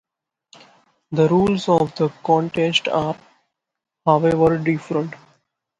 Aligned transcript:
The 1.11 1.27
rules 1.29 1.69
of 1.69 1.93
the 1.95 2.09
contest 2.23 2.87
are, 2.87 3.15
however, 4.03 4.57
different. 4.57 5.13